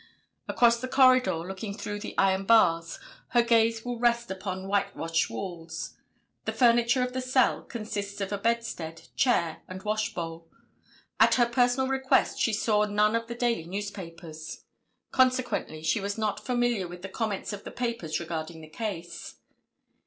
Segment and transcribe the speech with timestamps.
[0.47, 2.97] Across the corridor, looking through the iron bars,
[3.33, 5.93] her gaze will rest upon whitewashed walls.
[6.45, 10.47] The furniture of the cell consists of a bedstead, chair and washbowl.
[11.19, 14.63] At her personal request she saw none of the daily newspapers.
[15.11, 19.35] Consequently she was not familiar with the comments of the papers regarding the case.